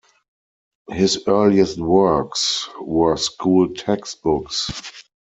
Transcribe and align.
His 0.89 1.19
earliest 1.27 1.77
works 1.77 2.67
were 2.81 3.17
school 3.17 3.71
textbooks. 3.75 5.03